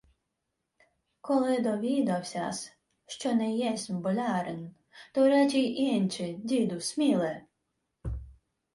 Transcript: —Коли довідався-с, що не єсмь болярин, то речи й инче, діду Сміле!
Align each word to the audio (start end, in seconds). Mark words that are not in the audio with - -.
—Коли 1.21 1.59
довідався-с, 1.59 2.73
що 3.05 3.33
не 3.33 3.51
єсмь 3.57 3.97
болярин, 4.01 4.75
то 5.13 5.27
речи 5.27 5.57
й 5.59 5.95
инче, 5.95 6.33
діду 6.33 6.79
Сміле! 6.81 7.41